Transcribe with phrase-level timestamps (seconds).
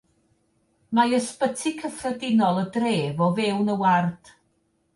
[0.99, 4.37] Mae Ysbyty Cyffredinol y dref o fewn y ward.